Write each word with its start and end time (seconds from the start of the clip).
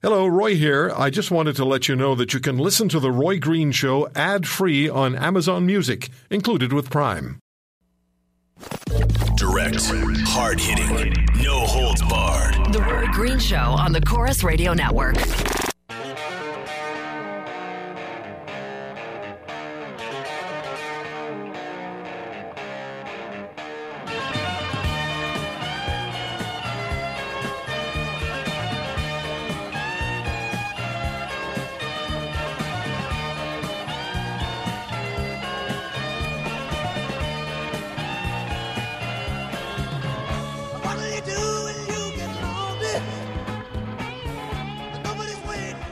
Hello, 0.00 0.28
Roy 0.28 0.54
here. 0.54 0.92
I 0.96 1.10
just 1.10 1.32
wanted 1.32 1.56
to 1.56 1.64
let 1.64 1.88
you 1.88 1.96
know 1.96 2.14
that 2.14 2.32
you 2.32 2.38
can 2.38 2.56
listen 2.56 2.88
to 2.90 3.00
The 3.00 3.10
Roy 3.10 3.40
Green 3.40 3.72
Show 3.72 4.08
ad 4.14 4.46
free 4.46 4.88
on 4.88 5.16
Amazon 5.16 5.66
Music, 5.66 6.08
included 6.30 6.72
with 6.72 6.88
Prime. 6.88 7.40
Direct, 9.36 9.76
hard 10.28 10.60
hitting, 10.60 11.12
no 11.42 11.66
holds 11.66 12.00
barred. 12.02 12.72
The 12.72 12.80
Roy 12.80 13.06
Green 13.10 13.40
Show 13.40 13.56
on 13.56 13.90
the 13.90 14.00
Corus 14.00 14.44
Radio 14.44 14.72
Network. 14.72 15.16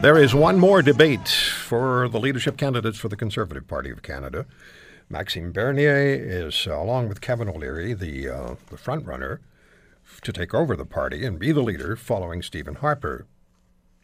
There 0.03 0.19
is 0.19 0.35
one 0.35 0.59
more 0.59 0.83
debate 0.83 1.27
for 1.27 2.07
the 2.09 2.21
leadership 2.21 2.59
candidates 2.59 2.99
for 2.99 3.09
the 3.09 3.17
Conservative 3.17 3.67
Party 3.67 3.91
of 3.91 4.03
Canada. 4.03 4.45
Maxime 5.09 5.53
Bernier 5.53 5.97
is, 5.97 6.67
uh, 6.67 6.79
along 6.79 7.09
with 7.09 7.23
Kevin 7.23 7.49
O'Leary, 7.49 7.95
the, 7.95 8.29
uh, 8.29 8.55
the 8.69 8.77
front 8.77 9.07
runner 9.07 9.41
to 10.21 10.33
take 10.33 10.53
over 10.53 10.77
the 10.77 10.85
party 10.85 11.25
and 11.25 11.39
be 11.39 11.51
the 11.51 11.63
leader 11.63 11.97
following 11.97 12.43
Stephen 12.43 12.75
Harper 12.75 13.27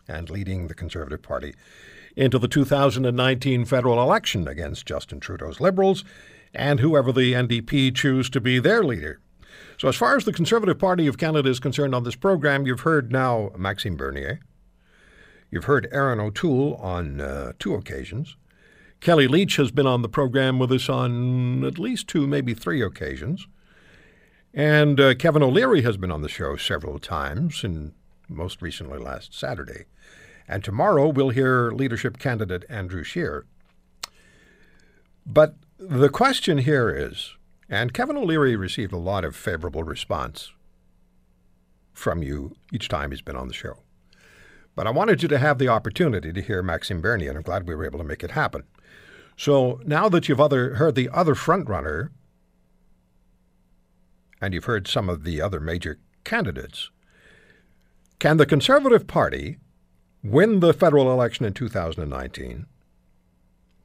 and 0.08 0.30
leading 0.30 0.66
the 0.66 0.74
Conservative 0.74 1.20
Party 1.20 1.54
into 2.16 2.38
the 2.38 2.48
2019 2.48 3.66
federal 3.66 4.02
election 4.02 4.48
against 4.48 4.86
Justin 4.86 5.20
Trudeau's 5.20 5.60
Liberals 5.60 6.04
and 6.54 6.80
whoever 6.80 7.12
the 7.12 7.34
NDP 7.34 7.94
choose 7.94 8.30
to 8.30 8.40
be 8.40 8.58
their 8.58 8.82
leader. 8.82 9.20
So, 9.76 9.88
as 9.88 9.96
far 9.96 10.16
as 10.16 10.24
the 10.24 10.32
Conservative 10.32 10.78
Party 10.78 11.06
of 11.06 11.18
Canada 11.18 11.50
is 11.50 11.60
concerned 11.60 11.94
on 11.94 12.04
this 12.04 12.16
program, 12.16 12.66
you've 12.66 12.80
heard 12.80 13.12
now 13.12 13.50
Maxime 13.58 13.96
Bernier. 13.96 14.40
You've 15.52 15.64
heard 15.64 15.86
Erin 15.92 16.18
O'Toole 16.18 16.76
on 16.76 17.20
uh, 17.20 17.52
two 17.58 17.74
occasions. 17.74 18.36
Kellie 19.00 19.28
Leitch 19.28 19.56
has 19.56 19.70
been 19.70 19.86
on 19.86 20.00
the 20.00 20.08
program 20.08 20.58
with 20.58 20.72
us 20.72 20.88
on 20.88 21.62
at 21.62 21.78
least 21.78 22.08
two, 22.08 22.26
maybe 22.26 22.54
three 22.54 22.80
occasions. 22.80 23.46
And 24.54 24.98
uh, 24.98 25.14
Kevin 25.14 25.42
O'Leary 25.42 25.82
has 25.82 25.98
been 25.98 26.10
on 26.10 26.22
the 26.22 26.28
show 26.30 26.56
several 26.56 26.98
times, 26.98 27.64
and 27.64 27.92
most 28.30 28.62
recently 28.62 28.98
last 28.98 29.34
Saturday. 29.34 29.84
And 30.48 30.64
tomorrow 30.64 31.08
we'll 31.08 31.30
hear 31.30 31.70
leadership 31.70 32.18
candidate 32.18 32.64
Andrew 32.70 33.04
Scheer. 33.04 33.44
But 35.26 35.56
the 35.78 36.08
question 36.08 36.58
here 36.58 36.88
is, 36.88 37.34
and 37.68 37.92
Kevin 37.92 38.16
O'Leary 38.16 38.56
received 38.56 38.94
a 38.94 38.98
lot 38.98 39.22
of 39.22 39.36
favorable 39.36 39.84
response 39.84 40.50
from 41.92 42.22
you 42.22 42.56
each 42.72 42.88
time 42.88 43.10
he's 43.10 43.20
been 43.20 43.36
on 43.36 43.48
the 43.48 43.54
show. 43.54 43.80
But 44.74 44.86
I 44.86 44.90
wanted 44.90 45.22
you 45.22 45.28
to 45.28 45.38
have 45.38 45.58
the 45.58 45.68
opportunity 45.68 46.32
to 46.32 46.40
hear 46.40 46.62
Maxime 46.62 47.00
Bernier, 47.00 47.28
and 47.28 47.36
I'm 47.36 47.42
glad 47.42 47.68
we 47.68 47.74
were 47.74 47.84
able 47.84 47.98
to 47.98 48.04
make 48.04 48.22
it 48.22 48.30
happen. 48.30 48.64
So 49.36 49.80
now 49.84 50.08
that 50.08 50.28
you've 50.28 50.40
other, 50.40 50.76
heard 50.76 50.94
the 50.94 51.10
other 51.10 51.34
frontrunner, 51.34 52.10
and 54.40 54.54
you've 54.54 54.64
heard 54.64 54.88
some 54.88 55.08
of 55.08 55.24
the 55.24 55.40
other 55.40 55.60
major 55.60 55.98
candidates, 56.24 56.90
can 58.18 58.36
the 58.36 58.46
Conservative 58.46 59.06
Party 59.06 59.58
win 60.22 60.60
the 60.60 60.72
federal 60.72 61.12
election 61.12 61.44
in 61.44 61.52
2019, 61.52 62.66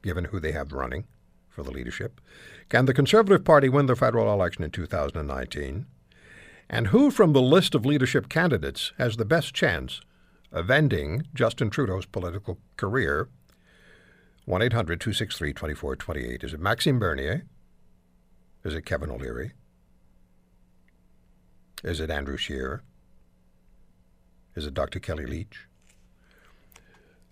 given 0.02 0.26
who 0.26 0.40
they 0.40 0.52
have 0.52 0.72
running 0.72 1.04
for 1.48 1.62
the 1.62 1.70
leadership? 1.70 2.20
Can 2.68 2.86
the 2.86 2.94
Conservative 2.94 3.44
Party 3.44 3.68
win 3.68 3.86
the 3.86 3.96
federal 3.96 4.32
election 4.32 4.62
in 4.64 4.70
2019? 4.70 5.86
And 6.70 6.88
who 6.88 7.10
from 7.10 7.32
the 7.32 7.42
list 7.42 7.74
of 7.74 7.84
leadership 7.84 8.28
candidates 8.28 8.92
has 8.98 9.16
the 9.16 9.24
best 9.24 9.54
chance 9.54 10.02
of 10.52 10.70
ending 10.70 11.26
Justin 11.34 11.70
Trudeau's 11.70 12.06
political 12.06 12.58
career. 12.76 13.28
1 14.46 14.62
800 14.62 15.00
263 15.00 15.52
2428. 15.52 16.44
Is 16.44 16.54
it 16.54 16.60
Maxime 16.60 16.98
Bernier? 16.98 17.44
Is 18.64 18.74
it 18.74 18.86
Kevin 18.86 19.10
O'Leary? 19.10 19.52
Is 21.84 22.00
it 22.00 22.10
Andrew 22.10 22.36
Scheer? 22.36 22.82
Is 24.56 24.66
it 24.66 24.74
Dr. 24.74 24.98
Kellie 24.98 25.26
Leitch? 25.26 25.68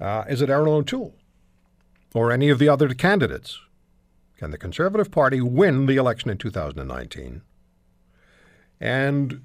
Uh, 0.00 0.24
is 0.28 0.42
it 0.42 0.50
Erin 0.50 0.68
O'Toole? 0.68 1.14
Or 2.14 2.30
any 2.30 2.50
of 2.50 2.58
the 2.58 2.68
other 2.68 2.92
candidates? 2.94 3.58
Can 4.36 4.50
the 4.50 4.58
Conservative 4.58 5.10
Party 5.10 5.40
win 5.40 5.86
the 5.86 5.96
election 5.96 6.30
in 6.30 6.38
2019? 6.38 7.42
And 8.80 9.42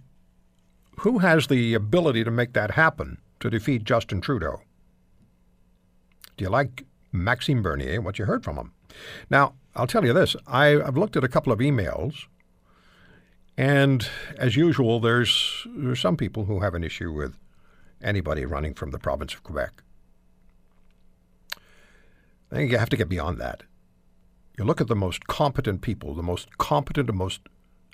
who 0.99 1.19
has 1.19 1.47
the 1.47 1.73
ability 1.73 2.23
to 2.23 2.31
make 2.31 2.53
that 2.53 2.71
happen? 2.71 3.17
To 3.41 3.49
defeat 3.49 3.83
Justin 3.83 4.21
Trudeau. 4.21 4.61
Do 6.37 6.45
you 6.45 6.49
like 6.49 6.85
Maxime 7.11 7.61
Bernier, 7.61 8.01
what 8.01 8.17
you 8.17 8.25
heard 8.25 8.43
from 8.43 8.55
him? 8.55 8.71
Now, 9.29 9.53
I'll 9.75 9.87
tell 9.87 10.05
you 10.05 10.13
this 10.13 10.35
I, 10.47 10.67
have 10.67 10.97
looked 10.97 11.17
at 11.17 11.23
a 11.23 11.27
couple 11.27 11.51
of 11.51 11.59
emails, 11.59 12.25
and 13.57 14.07
as 14.37 14.55
usual, 14.55 14.99
there's, 14.99 15.67
there's 15.75 15.99
some 15.99 16.17
people 16.17 16.45
who 16.45 16.61
have 16.61 16.73
an 16.73 16.83
issue 16.83 17.11
with 17.11 17.35
anybody 18.01 18.45
running 18.45 18.73
from 18.73 18.91
the 18.91 18.99
province 18.99 19.33
of 19.33 19.43
Quebec. 19.43 19.83
I 22.51 22.55
think 22.55 22.71
you 22.71 22.77
have 22.77 22.89
to 22.89 22.97
get 22.97 23.09
beyond 23.09 23.39
that. 23.39 23.63
You 24.57 24.65
look 24.65 24.81
at 24.81 24.87
the 24.87 24.95
most 24.95 25.27
competent 25.27 25.81
people, 25.81 26.13
the 26.13 26.23
most 26.23 26.57
competent 26.57 27.09
and 27.09 27.17
most, 27.17 27.41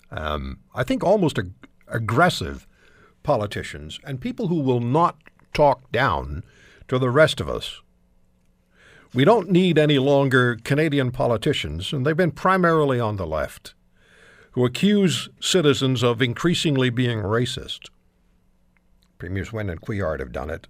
um, 0.09 0.59
I 0.73 0.83
think, 0.83 1.03
almost 1.03 1.37
ag- 1.37 1.53
aggressive 1.87 2.67
politicians, 3.23 3.99
and 4.03 4.19
people 4.19 4.47
who 4.47 4.61
will 4.61 4.79
not 4.79 5.17
talk 5.57 5.91
down 5.91 6.43
to 6.87 6.99
the 6.99 7.09
rest 7.09 7.41
of 7.41 7.49
us. 7.49 7.81
We 9.11 9.25
don't 9.25 9.49
need 9.49 9.79
any 9.79 9.97
longer 9.97 10.55
Canadian 10.63 11.09
politicians, 11.09 11.91
and 11.91 12.05
they've 12.05 12.15
been 12.15 12.31
primarily 12.31 12.99
on 12.99 13.15
the 13.15 13.25
left, 13.25 13.73
who 14.51 14.65
accuse 14.65 15.29
citizens 15.41 16.03
of 16.03 16.21
increasingly 16.21 16.91
being 16.91 17.19
racist. 17.19 17.89
Premiers 19.17 19.51
Wynne 19.51 19.71
and 19.71 19.81
Couillard 19.81 20.19
have 20.19 20.31
done 20.31 20.51
it. 20.51 20.67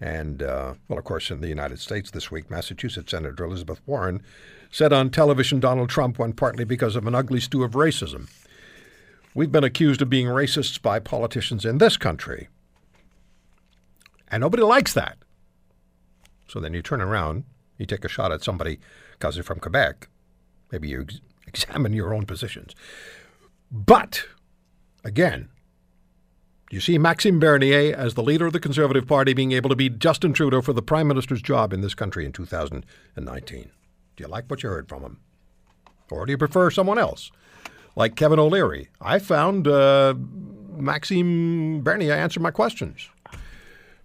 And, 0.00 0.40
uh, 0.40 0.74
well, 0.86 1.00
of 1.00 1.04
course, 1.04 1.32
in 1.32 1.40
the 1.40 1.48
United 1.48 1.80
States 1.80 2.12
this 2.12 2.30
week, 2.30 2.48
Massachusetts 2.48 3.10
Senator 3.10 3.44
Elizabeth 3.44 3.80
Warren 3.86 4.22
said 4.70 4.92
on 4.92 5.10
television 5.10 5.58
Donald 5.58 5.88
Trump 5.88 6.20
won 6.20 6.32
partly 6.32 6.64
because 6.64 6.94
of 6.94 7.08
an 7.08 7.14
ugly 7.16 7.40
stew 7.40 7.64
of 7.64 7.72
racism. 7.72 8.28
We've 9.34 9.50
been 9.50 9.64
accused 9.64 10.00
of 10.00 10.10
being 10.10 10.26
racists 10.28 10.80
by 10.80 11.00
politicians 11.00 11.64
in 11.64 11.78
this 11.78 11.96
country. 11.96 12.48
And 14.28 14.40
nobody 14.40 14.62
likes 14.62 14.92
that. 14.94 15.18
So 16.48 16.60
then 16.60 16.74
you 16.74 16.82
turn 16.82 17.00
around, 17.00 17.44
you 17.78 17.86
take 17.86 18.04
a 18.04 18.08
shot 18.08 18.32
at 18.32 18.42
somebody 18.42 18.78
because 19.12 19.34
they're 19.34 19.44
from 19.44 19.60
Quebec. 19.60 20.08
Maybe 20.70 20.88
you 20.88 21.02
ex- 21.02 21.20
examine 21.46 21.92
your 21.92 22.14
own 22.14 22.26
positions. 22.26 22.74
But, 23.70 24.24
again, 25.04 25.48
you 26.70 26.80
see 26.80 26.98
Maxime 26.98 27.38
Bernier 27.38 27.94
as 27.96 28.14
the 28.14 28.22
leader 28.22 28.46
of 28.46 28.52
the 28.52 28.60
Conservative 28.60 29.06
Party 29.06 29.32
being 29.32 29.52
able 29.52 29.70
to 29.70 29.76
beat 29.76 29.98
Justin 29.98 30.32
Trudeau 30.32 30.60
for 30.60 30.72
the 30.72 30.82
Prime 30.82 31.06
Minister's 31.08 31.42
job 31.42 31.72
in 31.72 31.80
this 31.80 31.94
country 31.94 32.24
in 32.24 32.32
2019. 32.32 33.70
Do 34.16 34.24
you 34.24 34.28
like 34.28 34.50
what 34.50 34.62
you 34.62 34.68
heard 34.68 34.88
from 34.88 35.02
him? 35.02 35.20
Or 36.10 36.26
do 36.26 36.32
you 36.32 36.38
prefer 36.38 36.70
someone 36.70 36.98
else? 36.98 37.30
Like 37.94 38.16
Kevin 38.16 38.38
O'Leary. 38.38 38.88
I 39.00 39.18
found 39.18 39.68
uh, 39.68 40.14
Maxime 40.76 41.82
Bernier 41.82 42.14
answered 42.14 42.42
my 42.42 42.50
questions. 42.50 43.08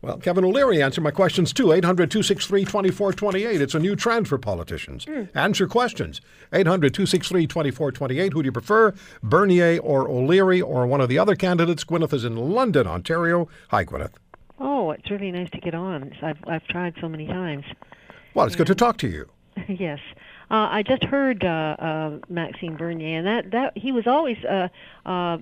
Well, 0.02 0.18
Kevin 0.18 0.44
O'Leary 0.44 0.82
answered 0.82 1.04
my 1.04 1.12
questions 1.12 1.54
too. 1.54 1.72
800 1.72 2.10
263 2.10 2.66
2428. 2.66 3.62
It's 3.62 3.76
a 3.76 3.80
new 3.80 3.96
trend 3.96 4.28
for 4.28 4.40
politicians. 4.40 5.06
Mm. 5.06 5.30
Answer 5.36 5.68
questions. 5.68 6.22
800 6.52 6.94
263 6.94 7.46
2428. 7.46 8.34
Who 8.34 8.42
do 8.42 8.48
you 8.48 8.52
prefer, 8.52 8.94
Bernier 9.22 9.80
or 9.80 10.10
O'Leary 10.10 10.62
or 10.62 10.88
one 10.88 11.02
of 11.02 11.10
the 11.10 11.20
other 11.20 11.36
candidates? 11.36 11.84
Gwyneth 11.84 12.14
is 12.14 12.26
in 12.26 12.36
London, 12.36 12.88
Ontario. 12.88 13.48
Hi, 13.70 13.86
Gwyneth. 13.86 14.14
Oh, 14.60 14.92
it's 14.92 15.10
really 15.12 15.32
nice 15.32 15.50
to 15.52 15.60
get 15.60 15.76
on. 15.76 16.14
I've, 16.22 16.38
I've 16.48 16.66
tried 16.68 16.96
so 17.00 17.08
many 17.08 17.28
times. 17.28 17.66
Well, 18.34 18.46
it's 18.46 18.56
and, 18.56 18.60
good 18.60 18.68
to 18.68 18.76
talk 18.76 18.98
to 18.98 19.08
you. 19.08 19.30
yes. 19.68 20.00
Uh, 20.50 20.68
I 20.70 20.84
just 20.84 21.04
heard 21.04 21.44
uh, 21.44 21.76
uh, 21.80 22.20
Maxime 22.28 22.76
Bernier, 22.76 23.20
and 23.20 23.28
that, 23.28 23.52
that 23.52 23.78
he 23.78 23.92
was 23.92 24.08
always 24.08 24.38
uh, 24.44 24.68
uh, 25.06 25.38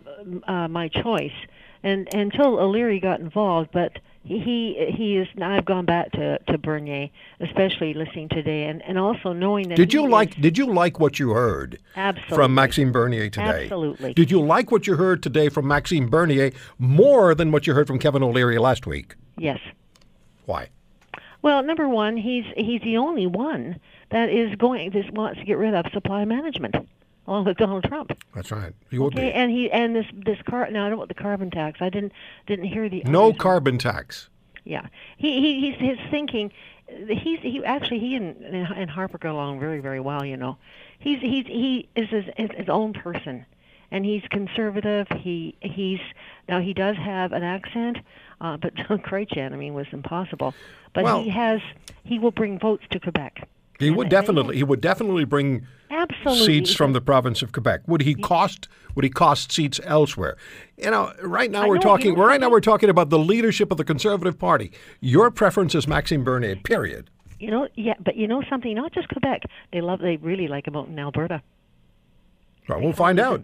uh, 0.48 0.68
my 0.68 0.90
choice, 0.90 1.34
and 1.82 2.14
until 2.14 2.60
O'Leary 2.60 3.00
got 3.00 3.20
involved. 3.20 3.70
But 3.72 4.00
he 4.24 4.94
he 4.96 5.18
is 5.18 5.28
I've 5.42 5.66
gone 5.66 5.86
back 5.86 6.12
to 6.12 6.40
to 6.40 6.58
Bernier, 6.58 7.10
especially 7.40 7.94
listening 7.94 8.30
today, 8.30 8.66
and 8.66 8.82
and 8.84 8.98
also 8.98 9.34
knowing 9.34 9.70
that. 9.70 9.76
Did 9.76 9.94
you 9.94 10.08
like 10.08 10.32
is, 10.38 10.42
Did 10.42 10.58
you 10.58 10.72
like 10.72 11.00
what 11.00 11.20
you 11.20 11.32
heard? 11.32 11.80
Absolutely. 11.96 12.36
From 12.36 12.54
Maxime 12.54 12.92
Bernier 12.92 13.30
today. 13.30 13.64
Absolutely. 13.64 14.14
Did 14.14 14.30
you 14.32 14.42
like 14.42 14.72
what 14.72 14.88
you 14.88 14.96
heard 14.96 15.24
today 15.24 15.50
from 15.50 15.68
Maxime 15.68 16.10
Bernier 16.10 16.52
more 16.78 17.34
than 17.34 17.52
what 17.52 17.66
you 17.66 17.74
heard 17.74 17.88
from 17.88 18.00
Kevin 18.00 18.24
O'Leary 18.24 18.58
last 18.58 18.86
week? 18.86 19.16
Yes. 19.38 19.60
Why? 20.46 20.70
Well, 21.42 21.64
number 21.64 21.88
one, 21.88 22.18
he's 22.18 22.46
he's 22.58 22.82
the 22.82 22.98
only 22.98 23.26
one 23.26 23.80
that 24.12 24.30
is 24.30 24.54
going 24.56 24.92
that 24.92 25.06
wants 25.12 25.40
to 25.40 25.46
get 25.46 25.58
rid 25.58 25.74
of 25.74 25.86
supply 25.94 26.26
management, 26.26 26.76
along 27.30 27.46
with 27.46 27.58
Donald 27.58 27.84
Trump. 27.84 28.12
That's 28.36 28.52
right. 28.52 28.74
He 28.90 28.98
would 29.00 29.14
Okay, 29.14 29.28
be. 29.28 29.34
and 29.34 29.52
he 29.52 29.72
and 29.72 29.96
this 29.96 30.06
this 30.14 30.42
car. 30.50 30.70
Now 30.72 30.86
I 30.86 30.90
don't 30.90 30.98
what 30.98 31.08
the 31.08 31.14
carbon 31.14 31.52
tax. 31.52 31.80
I 31.82 31.90
didn't 31.90 32.12
didn't 32.48 32.66
hear 32.66 32.90
the 32.90 33.04
No 33.06 33.28
others. 33.28 33.40
carbon 33.40 33.78
tax. 33.78 34.30
Yeah, 34.66 34.88
he, 35.18 35.40
he 35.40 35.62
he's 35.72 35.80
his 35.80 35.98
thinking. 36.12 36.52
He's 36.88 37.40
he 37.42 37.64
actually 37.64 38.00
he 38.00 38.16
and 38.16 38.36
and 38.44 38.90
Harper 38.90 39.18
got 39.20 39.32
along 39.32 39.60
very 39.60 39.80
very 39.80 40.00
well. 40.00 40.26
You 40.26 40.38
know, 40.38 40.58
he's 40.98 41.22
he's 41.22 41.46
he 41.46 41.88
is 41.96 42.10
his, 42.10 42.26
his, 42.36 42.50
his 42.58 42.70
own 42.70 42.94
person, 42.94 43.46
and 43.92 44.04
he's 44.06 44.24
conservative. 44.32 45.08
He 45.18 45.56
he's 45.62 46.00
now 46.48 46.60
he 46.60 46.74
does 46.74 46.98
have 46.98 47.32
an 47.32 47.44
accent, 47.44 48.00
uh, 48.42 48.58
but 48.58 48.74
John 48.82 49.00
Chrétien, 49.00 49.54
I 49.54 49.56
mean, 49.56 49.74
was 49.76 49.88
impossible. 49.92 50.54
But 50.94 51.04
Well- 51.04 51.22
he 51.24 51.30
has 51.30 51.62
he 52.04 52.18
will 52.20 52.32
bring 52.32 52.60
votes 52.60 52.84
to 52.90 53.00
Quebec. 53.00 53.48
He 53.80 53.90
would 53.90 54.10
definitely. 54.10 54.58
He 54.58 54.64
would 54.64 54.82
definitely 54.82 55.24
bring 55.26 55.66
Absolutely. 55.90 56.46
seats 56.46 56.74
from 56.74 56.94
the 56.94 57.02
province 57.02 57.42
of 57.42 57.52
Quebec. 57.54 57.82
Would 57.88 58.02
he 58.02 58.14
cost? 58.14 58.68
Would 58.96 59.04
he 59.06 59.10
cost 59.10 59.52
seats 59.52 59.80
elsewhere? 59.86 60.36
You 60.78 60.92
know, 60.92 61.14
right 61.24 61.50
now 61.50 61.64
I 61.64 61.68
we're 61.68 61.78
talking. 61.78 62.16
right 62.16 62.40
now 62.42 62.50
we're 62.50 62.60
talking 62.60 62.90
about 62.90 63.10
the 63.10 63.20
leadership 63.20 63.72
of 63.72 63.78
the 63.78 63.86
Conservative 63.86 64.38
Party. 64.38 64.72
Your 65.00 65.32
preference 65.32 65.74
is 65.76 65.88
Maxime 65.88 66.24
Bernier. 66.24 66.58
Period. 66.58 67.10
You 67.40 67.52
know, 67.52 67.70
yeah, 67.76 67.94
but 68.04 68.18
you 68.18 68.28
know 68.28 68.44
something. 68.50 68.76
Not 68.76 68.94
just 68.94 69.08
Quebec. 69.08 69.44
They 69.72 69.80
love. 69.80 70.00
They 70.00 70.18
really 70.18 70.50
like 70.50 70.68
him 70.68 70.76
out 70.76 70.90
in 70.90 71.00
Alberta. 71.00 71.42
Well, 72.68 72.82
we'll 72.82 72.94
find 72.94 73.20
out 73.20 73.44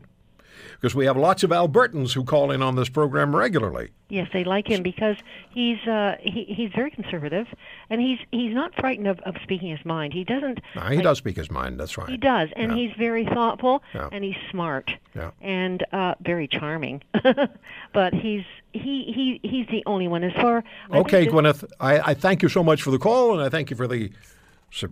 because 0.86 0.94
we 0.94 1.08
have 1.08 1.18
lots 1.18 1.42
of 1.42 1.50
Albertans 1.50 2.14
who 2.14 2.24
call 2.24 2.52
in 2.52 2.62
on 2.62 2.76
this 2.76 2.90
program 2.90 3.36
regularly. 3.36 3.90
Yes, 4.08 4.28
they 4.32 4.44
like 4.44 4.68
him 4.68 4.84
because 4.84 5.16
he's 5.50 5.80
uh, 5.88 6.16
he, 6.22 6.44
he's 6.44 6.70
very 6.76 6.92
conservative, 6.92 7.48
and 7.90 8.00
he's 8.00 8.20
he's 8.32 8.54
not 8.54 8.76
frightened 8.76 9.08
of, 9.08 9.20
of 9.22 9.34
speaking 9.42 9.72
his 9.76 9.84
mind. 9.84 10.14
He 10.14 10.24
doesn't. 10.24 10.60
Now, 10.76 10.90
he 10.90 10.98
like- 10.98 11.04
does 11.04 11.18
speak 11.18 11.38
his 11.38 11.50
mind. 11.50 11.80
That's 11.80 11.98
right. 11.98 12.08
He 12.08 12.18
does, 12.18 12.50
and 12.56 12.72
Yeah. 12.72 12.78
he's 12.78 12.92
very 13.00 13.26
thoughtful, 13.26 13.82
Yeah. 13.96 14.10
and 14.12 14.24
he's 14.24 14.36
smart, 14.52 14.92
Yeah. 15.16 15.32
and 15.42 15.84
uh, 15.92 16.14
very 16.22 16.48
charming. 16.48 17.02
but 17.94 18.14
he's 18.14 18.44
he 18.74 19.40
he 19.42 19.48
he's 19.50 19.66
the 19.70 19.82
only 19.88 20.08
one 20.08 20.24
as 20.24 20.34
far. 20.34 20.64
I 20.92 20.98
Okay, 21.00 21.26
Gwyneth, 21.26 21.64
I, 21.80 22.12
I 22.12 22.14
thank 22.14 22.44
you 22.44 22.50
so 22.50 22.64
much 22.64 22.84
for 22.84 22.92
the 22.92 23.00
call, 23.00 23.34
and 23.34 23.42
I 23.42 23.50
thank 23.50 23.72
you 23.72 23.76
for 23.76 23.88
the, 23.88 24.12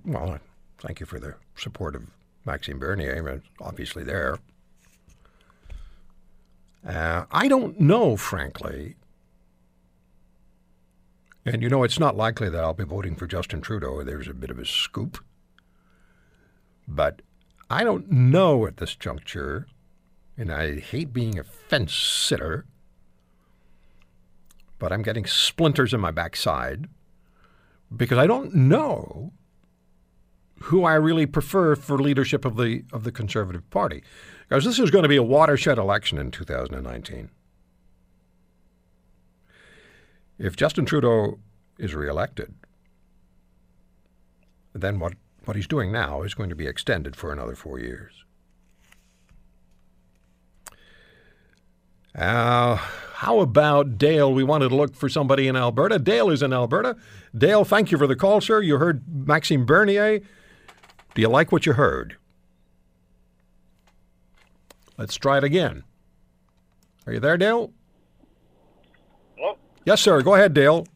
well, 0.05 0.39
thank 0.79 0.99
you 1.01 1.05
for 1.05 1.19
the 1.19 1.35
support 1.55 1.95
of 1.95 2.01
Maxime 2.45 2.79
Bernier. 2.79 3.43
Obviously 3.61 4.03
there. 4.03 4.39
Uh, 6.87 7.25
I 7.31 7.47
don't 7.47 7.79
know, 7.79 8.17
frankly, 8.17 8.95
and 11.45 11.61
you 11.61 11.69
know, 11.69 11.83
it's 11.83 11.99
not 11.99 12.15
likely 12.15 12.49
that 12.49 12.63
I'll 12.63 12.73
be 12.73 12.83
voting 12.83 13.15
for 13.15 13.27
Justin 13.27 13.61
Trudeau. 13.61 14.03
There's 14.03 14.27
a 14.27 14.33
bit 14.33 14.49
of 14.49 14.59
a 14.59 14.65
scoop. 14.65 15.23
But 16.87 17.21
I 17.69 17.83
don't 17.83 18.11
know 18.11 18.65
at 18.65 18.77
this 18.77 18.95
juncture, 18.95 19.67
and 20.37 20.51
I 20.51 20.79
hate 20.79 21.13
being 21.13 21.39
a 21.39 21.43
fence 21.43 21.93
sitter 21.93 22.65
but 24.83 24.91
I'm 24.91 25.01
getting 25.01 25.25
splinters 25.25 25.93
in 25.93 26.01
my 26.01 26.11
backside 26.11 26.89
because 27.95 28.17
I 28.17 28.27
don't 28.27 28.53
know 28.53 29.31
who 30.63 30.85
I 30.85 30.93
really 30.93 31.25
prefer 31.25 31.75
for 31.75 31.97
leadership 31.97 32.45
of 32.45 32.55
the 32.55 32.83
of 32.93 33.03
the 33.03 33.11
Conservative 33.11 33.69
Party. 33.69 34.03
Because 34.47 34.63
this 34.63 34.79
is 34.79 34.91
going 34.91 35.03
to 35.03 35.09
be 35.09 35.17
a 35.17 35.23
watershed 35.23 35.77
election 35.77 36.17
in 36.17 36.31
2019. 36.31 37.29
If 40.37 40.55
Justin 40.55 40.85
Trudeau 40.85 41.39
is 41.77 41.95
reelected, 41.95 42.53
then 44.73 44.99
what, 44.99 45.13
what 45.45 45.55
he's 45.55 45.67
doing 45.67 45.91
now 45.91 46.23
is 46.23 46.33
going 46.33 46.49
to 46.49 46.55
be 46.55 46.67
extended 46.67 47.15
for 47.15 47.31
another 47.31 47.55
four 47.55 47.79
years. 47.79 48.25
Uh, 52.15 52.75
how 52.75 53.39
about 53.39 53.97
Dale? 53.97 54.33
We 54.33 54.43
wanted 54.43 54.69
to 54.69 54.75
look 54.75 54.95
for 54.95 55.09
somebody 55.09 55.47
in 55.47 55.55
Alberta. 55.55 55.97
Dale 55.97 56.29
is 56.29 56.43
in 56.43 56.53
Alberta. 56.53 56.95
Dale, 57.35 57.65
thank 57.65 57.91
you 57.91 57.97
for 57.97 58.07
the 58.07 58.15
call, 58.15 58.41
sir. 58.41 58.61
You 58.61 58.77
heard 58.77 59.03
Maxime 59.07 59.65
Bernier. 59.65 60.21
Do 61.15 61.21
you 61.21 61.29
like 61.29 61.51
what 61.51 61.65
you 61.65 61.73
heard? 61.73 62.17
Let's 64.97 65.15
try 65.15 65.37
it 65.37 65.43
again. 65.43 65.83
Are 67.05 67.13
you 67.13 67.19
there, 67.19 67.37
Dale? 67.37 67.71
Well, 69.37 69.57
Yes, 69.85 70.01
sir. 70.01 70.21
Go 70.21 70.35
ahead, 70.35 70.53
Dale. 70.53 70.87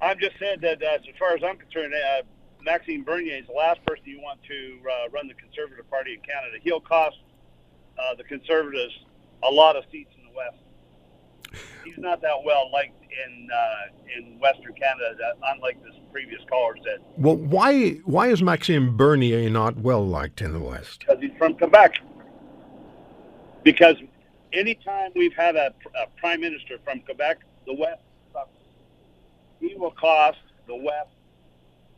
I'm 0.00 0.18
just 0.18 0.38
saying 0.38 0.60
that 0.62 0.82
uh, 0.82 0.94
as 0.94 1.00
far 1.18 1.34
as 1.34 1.42
I'm 1.42 1.56
concerned, 1.56 1.92
uh, 1.92 2.22
Maxime 2.62 3.02
Bernier 3.02 3.36
is 3.36 3.46
the 3.46 3.52
last 3.52 3.84
person 3.84 4.04
you 4.06 4.20
want 4.20 4.40
to 4.44 4.78
uh, 4.88 5.08
run 5.10 5.26
the 5.26 5.34
Conservative 5.34 5.88
Party 5.90 6.14
in 6.14 6.20
Canada. 6.20 6.58
He'll 6.62 6.80
cost 6.80 7.16
uh, 7.98 8.14
the 8.14 8.24
Conservatives 8.24 8.94
a 9.42 9.50
lot 9.50 9.76
of 9.76 9.84
seats 9.90 10.10
in 10.16 10.24
the 10.24 10.36
West. 10.36 10.62
He's 11.84 11.98
not 11.98 12.20
that 12.22 12.42
well 12.44 12.70
liked 12.72 13.00
in 13.02 13.48
uh, 13.52 14.18
in 14.18 14.38
Western 14.38 14.74
Canada, 14.74 15.32
unlike 15.54 15.82
this 15.82 15.94
previous 16.12 16.40
caller 16.48 16.74
said, 16.84 17.00
Well, 17.16 17.36
why 17.36 17.92
why 18.04 18.28
is 18.28 18.42
Maxime 18.42 18.96
Bernier 18.96 19.48
not 19.50 19.76
well 19.78 20.06
liked 20.06 20.40
in 20.40 20.52
the 20.52 20.58
West? 20.60 21.00
because 21.00 21.20
he's 21.22 21.36
from 21.38 21.54
Quebec. 21.54 21.94
Because 23.62 23.96
anytime 24.52 25.10
we've 25.14 25.34
had 25.34 25.56
a, 25.56 25.74
a 26.02 26.06
prime 26.18 26.40
minister 26.40 26.78
from 26.84 27.00
Quebec, 27.00 27.38
the 27.66 27.74
West 27.74 28.02
sucks. 28.32 28.50
He 29.60 29.74
will 29.74 29.90
cost 29.90 30.38
the 30.66 30.76
West, 30.76 31.10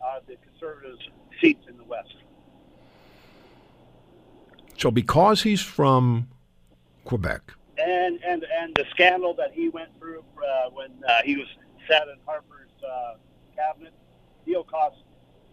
uh, 0.05 0.21
the 0.27 0.37
Conservatives, 0.37 1.09
seats 1.41 1.65
in 1.69 1.77
the 1.77 1.85
West. 1.85 2.15
So 4.79 4.91
because 4.91 5.43
he's 5.43 5.61
from 5.61 6.29
Quebec, 7.05 7.53
and 8.11 8.25
and 8.25 8.45
and 8.61 8.75
the 8.77 8.85
scandal 8.91 9.35
that 9.35 9.53
he 9.53 9.69
went 9.69 9.91
through 9.99 10.21
uh, 10.39 10.71
when 10.71 10.91
uh, 11.09 11.21
he 11.25 11.37
was 11.37 11.47
sat 11.89 12.09
in 12.09 12.17
Harper's 12.27 12.71
uh, 12.85 13.15
cabinet, 13.57 13.93
he'll 14.45 14.65
cost 14.65 14.97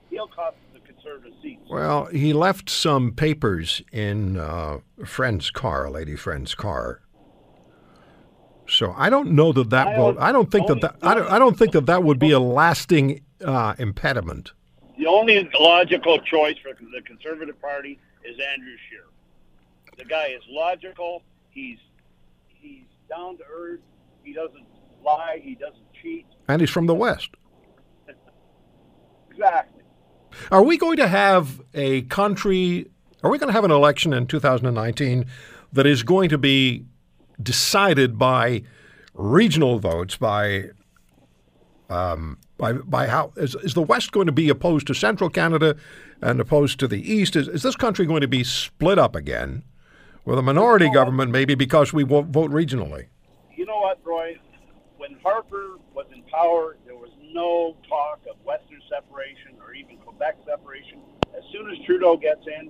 he'll 0.09 0.27
cost 0.27 0.55
the 0.73 0.79
conservative 0.79 1.33
seats. 1.41 1.61
well, 1.69 2.05
he 2.05 2.33
left 2.33 2.69
some 2.69 3.11
papers 3.11 3.81
in 3.91 4.37
uh, 4.37 4.79
a 5.01 5.05
friend's 5.05 5.51
car, 5.51 5.85
a 5.85 5.91
lady 5.91 6.15
friend's 6.15 6.55
car. 6.55 7.01
So 8.69 8.93
I 8.97 9.09
don't 9.09 9.31
know 9.31 9.53
that 9.53 9.69
that 9.69 9.87
I 9.87 9.97
will. 9.97 10.13
don't- 10.13 10.21
I 10.23 10.31
don't 10.31 10.51
think 10.51 10.67
that, 10.67 10.81
that 10.81 10.95
I 11.01 11.13
don't. 11.13 11.31
I 11.31 11.39
don't 11.39 11.57
think 11.57 11.71
that 11.73 11.85
that 11.85 12.03
would 12.03 12.19
be 12.19 12.31
a 12.31 12.39
lasting 12.39 13.21
uh, 13.43 13.75
impediment. 13.77 14.51
The 14.97 15.05
only 15.07 15.49
logical 15.59 16.19
choice 16.19 16.55
for 16.61 16.71
the 16.73 17.01
Conservative 17.05 17.59
Party 17.61 17.99
is 18.25 18.35
Andrew 18.53 18.75
Scheer. 18.89 19.05
The 19.97 20.05
guy 20.05 20.27
is 20.27 20.41
logical. 20.49 21.21
He's 21.51 21.77
he's 22.59 22.85
down 23.09 23.37
to 23.37 23.43
earth. 23.43 23.79
He 24.23 24.33
doesn't 24.33 24.65
lie. 25.03 25.39
He 25.41 25.55
doesn't 25.55 25.93
cheat. 26.01 26.25
And 26.47 26.61
he's 26.61 26.69
from 26.69 26.87
the 26.87 26.95
West. 26.95 27.31
Exactly. 29.31 29.83
Are 30.51 30.63
we 30.63 30.77
going 30.77 30.97
to 30.97 31.07
have 31.07 31.61
a 31.75 32.01
country? 32.03 32.89
Are 33.23 33.29
we 33.29 33.37
going 33.37 33.49
to 33.49 33.53
have 33.53 33.63
an 33.63 33.71
election 33.71 34.13
in 34.13 34.25
2019 34.25 35.25
that 35.73 35.85
is 35.85 36.01
going 36.01 36.29
to 36.29 36.39
be 36.39 36.85
decided 37.41 38.17
by 38.17 38.63
regional 39.13 39.77
votes? 39.77 40.17
By 40.17 40.69
um, 41.89 42.39
by 42.57 42.73
by 42.73 43.07
how 43.07 43.31
is, 43.35 43.55
is 43.55 43.73
the 43.73 43.81
West 43.81 44.11
going 44.11 44.25
to 44.25 44.31
be 44.31 44.49
opposed 44.49 44.87
to 44.87 44.95
Central 44.95 45.29
Canada 45.29 45.75
and 46.21 46.39
opposed 46.39 46.79
to 46.79 46.87
the 46.87 47.13
East? 47.13 47.35
Is, 47.35 47.47
is 47.47 47.61
this 47.61 47.75
country 47.75 48.05
going 48.05 48.21
to 48.21 48.27
be 48.27 48.43
split 48.43 48.97
up 48.97 49.15
again 49.15 49.63
with 50.27 50.37
a 50.37 50.41
minority 50.41 50.89
government? 50.89 51.31
Maybe 51.31 51.55
because 51.55 51.93
we 51.93 52.03
won't 52.03 52.29
vote 52.29 52.51
regionally. 52.51 53.07
you 53.55 53.65
know 53.65 53.79
what, 53.79 53.99
Roy? 54.03 54.37
When 54.97 55.17
Harper 55.23 55.77
was 55.93 56.05
in 56.13 56.21
power, 56.23 56.77
there 56.85 56.97
was 56.97 57.11
no 57.31 57.77
talk 57.87 58.19
of 58.29 58.35
Western 58.43 58.81
separation 58.89 59.55
or 59.61 59.73
even 59.73 59.97
Quebec 59.97 60.37
separation. 60.45 60.99
As 61.35 61.43
soon 61.53 61.71
as 61.71 61.77
Trudeau 61.85 62.17
gets 62.17 62.45
in, 62.45 62.69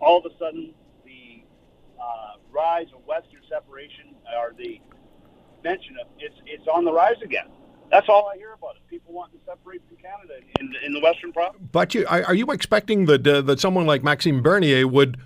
all 0.00 0.18
of 0.18 0.30
a 0.30 0.36
sudden 0.38 0.74
the 1.04 1.44
uh, 1.98 2.36
rise 2.50 2.88
of 2.94 3.04
Western 3.06 3.40
separation 3.48 4.14
or 4.36 4.52
the 4.56 4.80
mention 5.64 5.96
of 6.00 6.08
it's 6.18 6.34
it's 6.46 6.66
on 6.68 6.84
the 6.84 6.92
rise 6.92 7.20
again. 7.22 7.48
That's 7.90 8.08
all 8.08 8.30
I 8.32 8.36
hear 8.36 8.52
about 8.52 8.76
it. 8.76 8.82
People 8.88 9.14
wanting 9.14 9.38
to 9.38 9.44
separate 9.46 9.82
from 9.88 9.96
Canada 9.96 10.34
in 10.58 10.72
in 10.84 10.92
the 10.92 11.00
Western 11.00 11.32
province. 11.32 11.62
But 11.72 11.94
you, 11.94 12.06
are 12.06 12.24
are 12.24 12.34
you 12.34 12.46
expecting 12.46 13.06
that 13.06 13.26
uh, 13.26 13.40
that 13.42 13.60
someone 13.60 13.86
like 13.86 14.02
Maxime 14.02 14.42
Bernier 14.42 14.86
would 14.86 15.16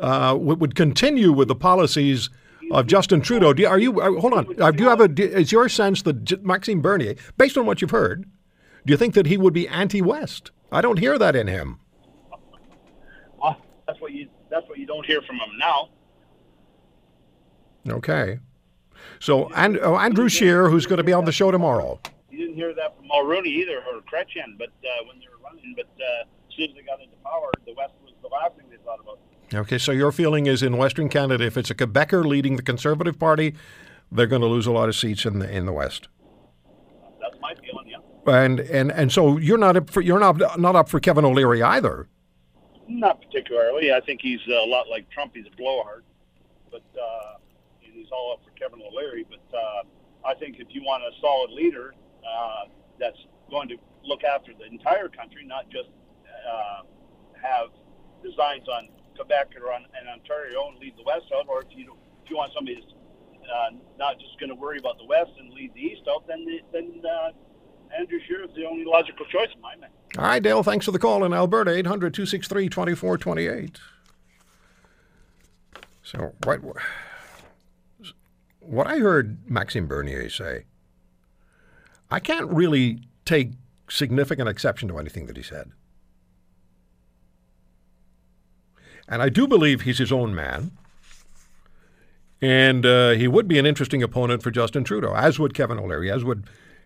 uh, 0.00 0.36
would, 0.38 0.74
continue 0.74 1.32
with 1.32 1.48
the 1.48 1.54
policies 1.54 2.30
of 2.70 2.86
Justin 2.86 3.20
Trudeau? 3.20 3.52
Do 3.52 3.62
you, 3.62 3.68
are 3.68 3.78
you 3.78 4.00
uh, 4.00 4.20
hold 4.20 4.34
on? 4.34 4.60
Uh, 4.60 4.70
do 4.70 4.82
you 4.84 4.88
have 4.88 5.00
a? 5.00 5.10
Is 5.16 5.52
your 5.52 5.68
sense 5.68 6.02
that 6.02 6.44
Maxime 6.44 6.80
Bernier, 6.80 7.14
based 7.36 7.56
on 7.56 7.66
what 7.66 7.80
you've 7.80 7.90
heard, 7.90 8.24
do 8.86 8.92
you 8.92 8.96
think 8.96 9.14
that 9.14 9.26
he 9.26 9.36
would 9.36 9.54
be 9.54 9.68
anti-West? 9.68 10.50
I 10.70 10.80
don't 10.80 10.98
hear 10.98 11.18
that 11.18 11.34
in 11.34 11.46
him. 11.46 11.80
Well, 13.40 13.60
that's 13.86 14.00
what 14.00 14.12
you 14.12 14.28
that's 14.50 14.68
what 14.68 14.78
you 14.78 14.86
don't 14.86 15.06
hear 15.06 15.22
from 15.22 15.36
him 15.36 15.58
now. 15.58 15.88
Okay. 17.88 18.38
So 19.20 19.50
and, 19.54 19.78
oh, 19.78 19.96
Andrew 19.96 20.28
Scheer, 20.28 20.68
who's 20.68 20.86
going 20.86 20.98
to 20.98 21.04
be 21.04 21.12
on 21.12 21.24
the 21.24 21.32
show 21.32 21.50
tomorrow. 21.50 22.00
You 22.30 22.38
didn't 22.38 22.54
hear 22.54 22.74
that 22.74 22.96
from 22.96 23.08
Mulroney 23.08 23.46
either 23.46 23.78
or 23.78 24.00
Chrétien, 24.02 24.58
but 24.58 24.68
uh, 24.68 25.04
when 25.06 25.18
they 25.18 25.26
were 25.26 25.42
running, 25.42 25.74
but 25.76 25.88
uh, 25.98 26.22
as 26.48 26.54
soon 26.54 26.70
as 26.70 26.76
they 26.76 26.82
got 26.82 27.00
into 27.00 27.16
power, 27.24 27.50
the 27.66 27.74
West 27.74 27.94
was 28.04 28.12
the 28.22 28.28
last 28.28 28.56
thing 28.56 28.66
they 28.70 28.76
thought 28.84 29.00
about. 29.00 29.18
Okay, 29.54 29.78
so 29.78 29.92
your 29.92 30.12
feeling 30.12 30.46
is 30.46 30.62
in 30.62 30.76
Western 30.76 31.08
Canada, 31.08 31.44
if 31.44 31.56
it's 31.56 31.70
a 31.70 31.74
Quebecer 31.74 32.24
leading 32.24 32.56
the 32.56 32.62
Conservative 32.62 33.18
Party, 33.18 33.54
they're 34.12 34.26
going 34.26 34.42
to 34.42 34.48
lose 34.48 34.66
a 34.66 34.72
lot 34.72 34.88
of 34.88 34.96
seats 34.96 35.24
in 35.24 35.38
the 35.38 35.50
in 35.50 35.64
the 35.64 35.72
West. 35.72 36.08
That's 37.20 37.36
my 37.40 37.54
feeling. 37.54 37.88
Yeah. 37.88 37.98
And 38.26 38.60
and 38.60 38.92
and 38.92 39.10
so 39.10 39.38
you're 39.38 39.58
not 39.58 39.76
up 39.76 39.90
for 39.90 40.02
you're 40.02 40.18
not 40.18 40.60
not 40.60 40.76
up 40.76 40.88
for 40.88 41.00
Kevin 41.00 41.24
O'Leary 41.24 41.62
either. 41.62 42.08
Not 42.88 43.22
particularly. 43.22 43.92
I 43.92 44.00
think 44.00 44.20
he's 44.22 44.40
a 44.48 44.66
lot 44.66 44.88
like 44.88 45.08
Trump. 45.10 45.32
He's 45.34 45.46
a 45.46 45.56
blowhard, 45.56 46.04
but 46.70 46.82
uh, 47.00 47.36
he's 47.80 48.06
all 48.12 48.32
up 48.32 48.44
for 48.44 48.50
Kevin 48.58 48.80
O'Leary. 48.82 49.26
But 49.28 49.56
uh, 49.56 49.82
I 50.26 50.34
think 50.34 50.56
if 50.58 50.68
you 50.70 50.82
want 50.82 51.02
a 51.02 51.10
solid 51.20 51.50
leader 51.50 51.94
uh, 52.26 52.64
that's 52.98 53.18
going 53.50 53.68
to 53.68 53.76
look 54.04 54.24
after 54.24 54.52
the 54.58 54.66
entire 54.66 55.08
country, 55.08 55.44
not 55.46 55.68
just 55.70 55.88
uh, 56.50 56.82
have 57.40 57.68
designs 58.22 58.68
on 58.68 58.88
Quebec 59.18 59.58
or 59.60 59.74
on 59.74 59.84
and 59.98 60.08
Ontario 60.08 60.70
and 60.70 60.78
leave 60.78 60.96
the 60.96 61.02
West 61.02 61.26
out, 61.34 61.46
or 61.48 61.62
if 61.62 61.68
you 61.74 61.92
if 62.24 62.30
you 62.30 62.36
want 62.36 62.52
somebody 62.54 62.78
that's 62.78 62.94
uh, 63.50 63.76
not 63.98 64.18
just 64.18 64.38
going 64.38 64.50
to 64.50 64.54
worry 64.54 64.78
about 64.78 64.98
the 64.98 65.06
West 65.06 65.30
and 65.38 65.52
leave 65.52 65.74
the 65.74 65.80
East 65.80 66.02
out, 66.08 66.26
then 66.26 66.46
then 66.72 67.02
uh, 67.04 67.30
Andrew 67.98 68.18
Scheer 68.26 68.44
is 68.44 68.50
the 68.54 68.64
only 68.64 68.84
logical 68.84 69.26
choice 69.26 69.48
in 69.54 69.60
my 69.60 69.74
mind. 69.76 69.92
All 70.16 70.24
right, 70.24 70.42
Dale, 70.42 70.62
thanks 70.62 70.86
for 70.86 70.92
the 70.92 70.98
call 70.98 71.24
in 71.24 71.32
Alberta, 71.32 71.70
800 71.70 72.14
263 72.14 72.68
2428. 72.68 73.80
So, 76.02 76.32
what, 76.44 76.60
what 78.60 78.86
I 78.86 78.98
heard 78.98 79.50
Maxime 79.50 79.86
Bernier 79.86 80.30
say, 80.30 80.64
I 82.10 82.20
can't 82.20 82.50
really 82.50 83.02
take 83.26 83.50
significant 83.90 84.48
exception 84.48 84.88
to 84.88 84.98
anything 84.98 85.26
that 85.26 85.36
he 85.36 85.42
said. 85.42 85.70
And 89.08 89.22
I 89.22 89.30
do 89.30 89.48
believe 89.48 89.82
he's 89.82 89.98
his 89.98 90.12
own 90.12 90.34
man. 90.34 90.72
And 92.40 92.86
uh, 92.86 93.10
he 93.10 93.26
would 93.26 93.48
be 93.48 93.58
an 93.58 93.66
interesting 93.66 94.02
opponent 94.02 94.42
for 94.42 94.50
Justin 94.50 94.84
Trudeau, 94.84 95.14
as 95.14 95.38
would 95.38 95.54
Kevin 95.54 95.78
O'Leary, 95.78 96.10
as 96.10 96.22
would 96.22 96.44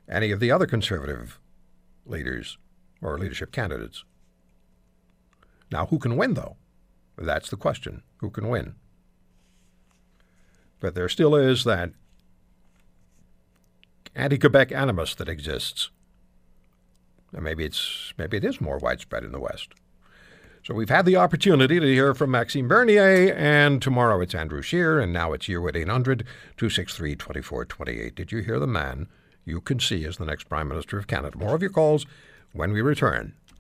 any 0.09 0.31
of 0.31 0.41
the 0.41 0.51
other 0.51 0.67
conservative 0.67 1.39
leaders 2.07 2.57
or 3.03 3.19
leadership 3.19 3.53
candidates. 3.53 4.05
Now, 5.71 5.87
who 5.87 5.99
can 5.99 6.17
win, 6.17 6.35
though? 6.35 6.57
That's 7.19 7.51
the 7.51 7.57
question. 7.57 8.03
Who 8.19 8.31
can 8.31 8.49
win? 8.49 8.77
But 10.81 10.95
there 10.95 11.09
still 11.09 11.35
is 11.35 11.65
that 11.65 11.91
anti 14.15 14.39
Quebec 14.39 14.73
animus 14.73 15.15
that 15.17 15.29
exists. 15.29 15.91
And 17.33 17.45
maybe 17.45 17.65
it's 17.65 18.13
maybe 18.19 18.37
it 18.37 18.45
is 18.45 18.61
more 18.61 18.79
widespread 18.79 19.25
in 19.25 19.33
the 19.33 19.41
West. 19.41 19.73
So 20.65 20.75
we've 20.75 20.89
had 20.89 21.07
the 21.07 21.17
opportunity 21.17 21.81
to 21.81 21.87
hear 21.87 22.15
from 22.15 22.31
Maxime 22.31 22.69
Bernier, 22.69 23.35
and 23.35 23.83
tomorrow 23.83 24.21
it's 24.21 24.33
Andrew 24.33 24.63
Scheer, 24.63 25.01
and 25.01 25.13
now 25.13 25.33
it's 25.33 25.49
at 25.49 25.77
800 25.77 26.21
263 26.57 27.17
2428. 27.17 28.15
Did 28.15 28.31
you 28.31 28.43
hear 28.43 28.61
the 28.61 28.69
man 28.69 29.09
you 29.45 29.61
can 29.61 29.81
see 29.81 30.05
as 30.05 30.19
the 30.19 30.25
next 30.25 30.49
Prime 30.49 30.69
Minister 30.69 31.01
of 31.01 31.09
Canada? 31.09 31.37
More 31.37 31.57
of 31.57 31.63
your 31.63 31.73
calls 31.73 32.07
when 32.53 32.73
we 32.73 32.81
return. 32.81 33.35